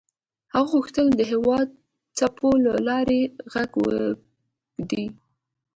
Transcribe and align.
هغه 0.53 0.67
غوښتل 0.73 1.07
د 1.15 1.21
هوا 1.31 1.59
د 1.67 1.71
څپو 2.17 2.49
له 2.65 2.73
لارې 2.87 3.19
غږ 3.53 3.69
ولېږدوي. 3.81 5.07